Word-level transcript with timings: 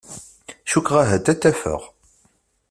Cukkeɣ 0.69 0.95
ahat 1.03 1.25
ad 1.31 1.39
t-afeɣ 1.41 1.81